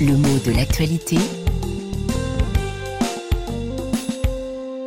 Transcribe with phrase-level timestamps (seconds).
[0.00, 1.16] Le mot de l'actualité.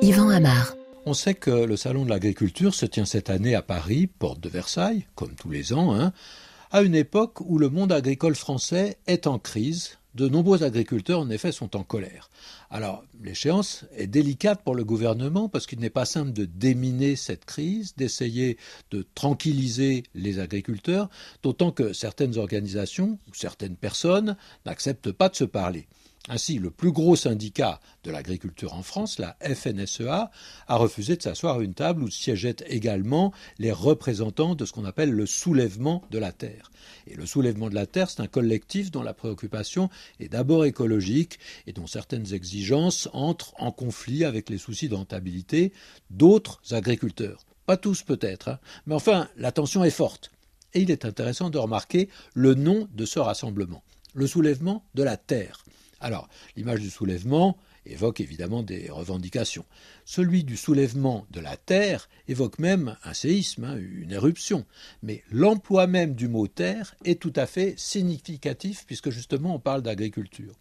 [0.02, 0.76] Yvan Amar.
[1.06, 4.50] On sait que le Salon de l'agriculture se tient cette année à Paris, porte de
[4.50, 6.12] Versailles, comme tous les ans, hein,
[6.72, 11.30] à une époque où le monde agricole français est en crise, de nombreux agriculteurs, en
[11.30, 12.32] effet, sont en colère.
[12.72, 17.46] Alors, l'échéance est délicate pour le gouvernement parce qu'il n'est pas simple de déminer cette
[17.46, 18.58] crise, d'essayer
[18.90, 21.10] de tranquilliser les agriculteurs,
[21.44, 25.88] d'autant que certaines organisations ou certaines personnes n'acceptent pas de se parler.
[26.30, 30.30] Ainsi, le plus gros syndicat de l'agriculture en France, la FNSEA,
[30.68, 34.84] a refusé de s'asseoir à une table où siégeaient également les représentants de ce qu'on
[34.84, 36.70] appelle le soulèvement de la terre.
[37.08, 41.40] Et le soulèvement de la terre, c'est un collectif dont la préoccupation est d'abord écologique
[41.66, 45.72] et dont certaines exigences entrent en conflit avec les soucis de rentabilité
[46.10, 47.46] d'autres agriculteurs.
[47.66, 48.60] Pas tous peut-être, hein.
[48.86, 50.32] mais enfin, la tension est forte.
[50.74, 53.84] Et il est intéressant de remarquer le nom de ce rassemblement,
[54.14, 55.64] le soulèvement de la terre.
[56.00, 59.66] Alors, l'image du soulèvement évoque évidemment des revendications.
[60.06, 64.66] Celui du soulèvement de la terre évoque même un séisme, hein, une éruption.
[65.04, 69.82] Mais l'emploi même du mot terre est tout à fait significatif puisque justement on parle
[69.82, 70.54] d'agriculture.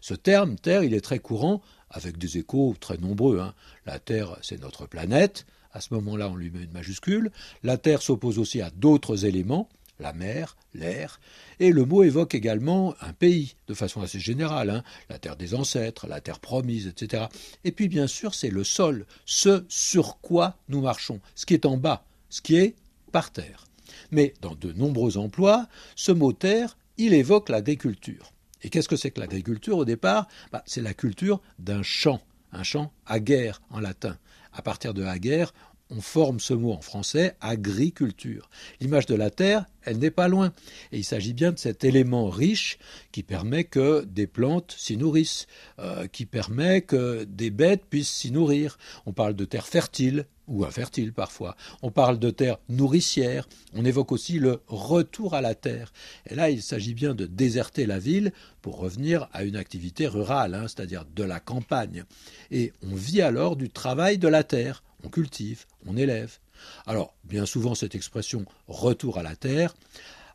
[0.00, 3.40] Ce terme terre, il est très courant avec des échos très nombreux.
[3.40, 3.54] Hein.
[3.86, 5.46] La terre, c'est notre planète.
[5.72, 7.30] À ce moment-là, on lui met une majuscule.
[7.62, 9.68] La terre s'oppose aussi à d'autres éléments
[10.00, 11.20] la mer, l'air,
[11.58, 14.84] et le mot évoque également un pays, de façon assez générale, hein.
[15.08, 17.24] la terre des ancêtres, la terre promise, etc.
[17.64, 21.66] Et puis bien sûr, c'est le sol, ce sur quoi nous marchons, ce qui est
[21.66, 22.74] en bas, ce qui est
[23.12, 23.66] par terre.
[24.10, 28.32] Mais dans de nombreux emplois, ce mot terre, il évoque l'agriculture.
[28.62, 30.28] Et qu'est-ce que c'est que l'agriculture au départ?
[30.52, 32.20] Bah, C'est la culture d'un champ,
[32.52, 34.18] un champ guerre en latin.
[34.52, 35.54] À partir de guerre,
[35.90, 38.48] on forme ce mot en français agriculture.
[38.80, 40.52] L'image de la terre, elle n'est pas loin.
[40.92, 42.78] Et il s'agit bien de cet élément riche
[43.12, 45.46] qui permet que des plantes s'y nourrissent,
[45.78, 48.78] euh, qui permet que des bêtes puissent s'y nourrir.
[49.06, 51.56] On parle de terre fertile ou infertile parfois.
[51.82, 53.48] On parle de terre nourricière.
[53.72, 55.92] On évoque aussi le retour à la terre.
[56.28, 60.54] Et là, il s'agit bien de déserter la ville pour revenir à une activité rurale,
[60.54, 62.04] hein, c'est-à-dire de la campagne.
[62.50, 66.38] Et on vit alors du travail de la terre on cultive, on élève.
[66.86, 69.74] Alors, bien souvent, cette expression retour à la terre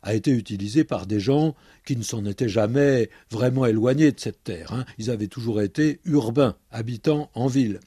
[0.02, 1.54] a été utilisée par des gens
[1.84, 4.72] qui ne s'en étaient jamais vraiment éloignés de cette terre.
[4.72, 4.84] Hein.
[4.98, 7.80] Ils avaient toujours été urbains, habitants en ville.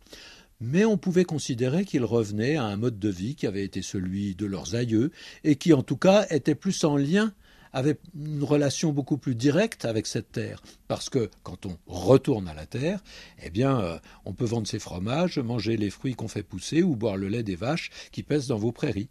[0.61, 4.35] Mais on pouvait considérer qu'ils revenaient à un mode de vie qui avait été celui
[4.35, 5.11] de leurs aïeux
[5.45, 7.33] et qui, en tout cas, était plus en lien
[7.73, 10.61] avait une relation beaucoup plus directe avec cette terre.
[10.87, 13.03] Parce que quand on retourne à la terre,
[13.43, 16.95] eh bien, euh, on peut vendre ses fromages, manger les fruits qu'on fait pousser ou
[16.95, 19.09] boire le lait des vaches qui pèsent dans vos prairies.